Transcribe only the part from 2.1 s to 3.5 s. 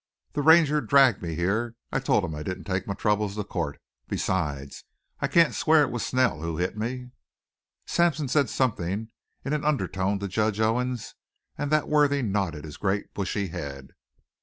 him I didn't take my troubles to